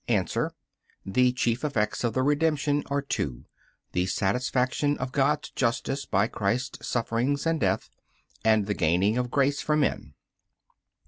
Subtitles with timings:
[0.09, 0.25] A.
[1.05, 3.45] The chief effects of the Redemption are two:
[3.91, 7.91] The satisfaction of God's justice by Christ's sufferings and death,
[8.43, 10.15] and the gaining of grace for men.